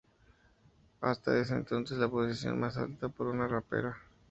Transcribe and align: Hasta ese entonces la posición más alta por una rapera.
Hasta 1.01 1.37
ese 1.37 1.53
entonces 1.53 1.99
la 1.99 2.09
posición 2.09 2.59
más 2.59 2.75
alta 2.75 3.07
por 3.07 3.27
una 3.27 3.47
rapera. 3.47 3.95